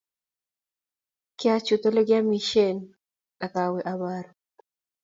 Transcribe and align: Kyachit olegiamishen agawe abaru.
Kyachit 1.39 1.83
olegiamishen 1.89 2.77
agawe 3.45 3.79
abaru. 3.93 4.31